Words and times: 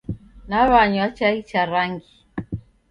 Naw'anywa 0.49 1.05
chai 1.17 1.37
cha 1.49 1.61
rangi. 1.71 2.11